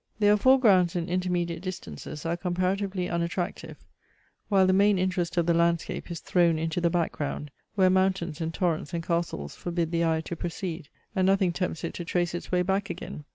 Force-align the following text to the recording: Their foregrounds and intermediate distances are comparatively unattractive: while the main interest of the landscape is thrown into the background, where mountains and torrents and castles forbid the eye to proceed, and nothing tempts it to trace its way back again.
Their 0.17 0.35
foregrounds 0.35 0.95
and 0.95 1.07
intermediate 1.07 1.61
distances 1.61 2.25
are 2.25 2.35
comparatively 2.35 3.07
unattractive: 3.07 3.77
while 4.49 4.65
the 4.65 4.73
main 4.73 4.97
interest 4.97 5.37
of 5.37 5.45
the 5.45 5.53
landscape 5.53 6.09
is 6.09 6.21
thrown 6.21 6.57
into 6.57 6.81
the 6.81 6.89
background, 6.89 7.51
where 7.75 7.91
mountains 7.91 8.41
and 8.41 8.51
torrents 8.51 8.95
and 8.95 9.03
castles 9.05 9.53
forbid 9.55 9.91
the 9.91 10.03
eye 10.03 10.21
to 10.21 10.35
proceed, 10.35 10.89
and 11.15 11.27
nothing 11.27 11.51
tempts 11.53 11.83
it 11.83 11.93
to 11.93 12.03
trace 12.03 12.33
its 12.33 12.51
way 12.51 12.63
back 12.63 12.89
again. 12.89 13.25